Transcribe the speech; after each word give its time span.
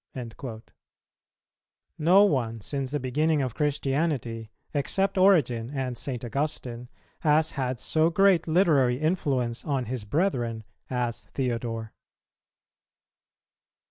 "[287:1] 0.15 0.61
No 1.99 2.23
one 2.23 2.59
since 2.59 2.89
the 2.89 2.99
beginning 2.99 3.43
of 3.43 3.53
Christianity, 3.53 4.49
except 4.73 5.15
Origen 5.15 5.69
and 5.69 5.95
St. 5.95 6.25
Augustine, 6.25 6.89
has 7.19 7.51
had 7.51 7.79
so 7.79 8.09
great 8.09 8.47
literary 8.47 8.97
influence 8.99 9.63
on 9.63 9.85
his 9.85 10.03
brethren 10.03 10.63
as 10.89 11.25
Theodore. 11.25 11.93